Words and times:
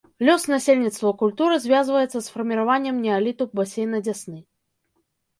Лёс 0.27 0.43
насельніцтва 0.51 1.09
культуры 1.21 1.57
звязваецца 1.65 2.17
з 2.27 2.33
фарміраваннем 2.35 2.95
неаліту 3.03 3.43
басейна 3.61 4.01
дзясны. 4.07 4.39